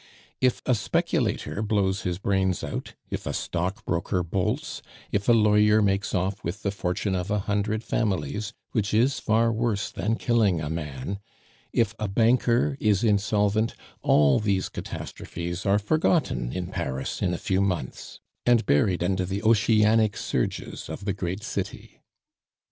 [0.39, 4.81] If a speculator blows his brains out, if a stockbroker bolts,
[5.11, 9.51] if a lawyer makes off with the fortune of a hundred families which is far
[9.53, 11.19] worse than killing a man
[11.71, 18.19] if a banker is insolvent, all these catastrophes are forgotten in Paris in few months,
[18.43, 22.01] and buried under the oceanic surges of the great city.